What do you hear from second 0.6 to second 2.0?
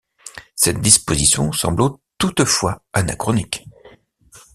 disposition semble